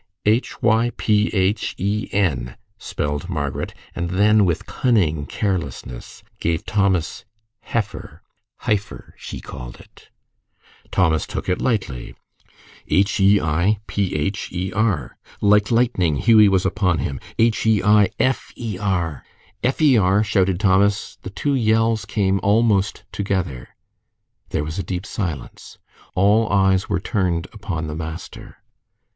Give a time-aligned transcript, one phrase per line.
[0.25, 7.23] "H y p h e n," spelled Margaret, and then, with cunning carelessness, gave Thomas
[7.61, 8.23] "heifer."
[8.61, 10.09] ("Hypher," she called it.)
[10.89, 12.15] Thomas took it lightly.
[12.87, 17.19] "H e i p h e r." Like lightning Hughie was upon him.
[17.37, 19.23] "H e i f e r."
[19.63, 21.19] "F e r," shouted Thomas.
[21.21, 23.69] The two yells came almost together.
[24.49, 25.77] There was a deep silence.
[26.15, 28.57] All eyes were turned upon the master.